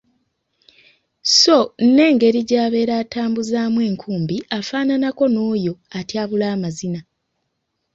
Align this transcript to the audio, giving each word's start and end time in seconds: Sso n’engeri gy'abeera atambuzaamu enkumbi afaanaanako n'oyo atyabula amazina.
Sso 1.31 1.59
n’engeri 1.93 2.39
gy'abeera 2.49 2.93
atambuzaamu 3.03 3.79
enkumbi 3.89 4.37
afaanaanako 4.57 5.23
n'oyo 5.29 5.73
atyabula 5.99 6.45
amazina. 6.55 6.99